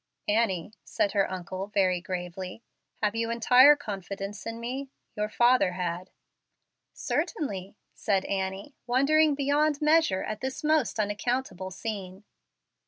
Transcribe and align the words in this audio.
"Annie," 0.27 0.73
said 0.83 1.11
her 1.11 1.29
uncle, 1.31 1.67
very 1.67 2.01
gravely, 2.01 2.63
"have 3.03 3.13
you 3.15 3.29
entire 3.29 3.75
confidence 3.75 4.47
in 4.47 4.59
me? 4.59 4.89
Your 5.15 5.29
father 5.29 5.73
had." 5.73 6.09
"Certainly," 6.91 7.75
said 7.93 8.25
Annie, 8.25 8.73
wondering 8.87 9.35
beyond 9.35 9.79
measure 9.79 10.23
at 10.23 10.41
this 10.41 10.63
most 10.63 10.99
unaccountable 10.99 11.69
scene. 11.69 12.23